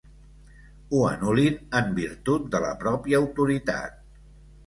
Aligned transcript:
Ho 0.93 1.01
anul·lin 1.09 1.59
en 1.81 1.91
virtut 1.99 2.49
de 2.55 2.61
la 2.65 2.71
pròpia 2.85 3.19
autoritat. 3.25 4.01